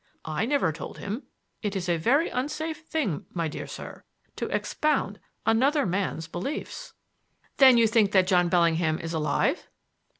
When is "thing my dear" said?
2.87-3.67